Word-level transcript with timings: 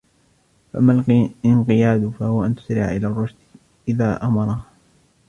فَأَمَّا 0.73 1.03
الِانْقِيَادُ 1.07 2.09
فَهُوَ 2.19 2.45
أَنْ 2.45 2.55
تُسْرِعَ 2.55 2.85
إلَى 2.91 3.07
الرُّشْدِ 3.07 3.35
إذَا 3.87 4.23
أَمَرَهَا 4.23 4.63